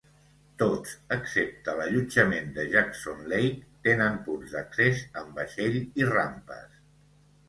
Tots, 0.59 0.93
excepte 1.15 1.73
l'allotjament 1.79 2.47
de 2.55 2.65
Jackson 2.71 3.19
Lake, 3.33 3.59
tenen 3.89 4.17
punts 4.29 4.55
d'accés 4.55 5.03
en 5.21 5.29
vaixell 5.37 5.77
i 6.03 6.09
rampes. 6.13 6.81